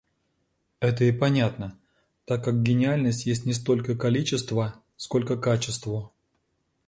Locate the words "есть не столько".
3.27-3.95